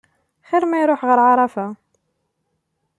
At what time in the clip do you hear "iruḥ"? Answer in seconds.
0.81-1.01